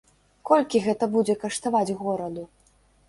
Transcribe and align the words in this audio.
Колькі 0.49 0.81
гэта 0.85 1.09
будзе 1.15 1.35
каштаваць 1.43 1.95
гораду? 2.01 2.43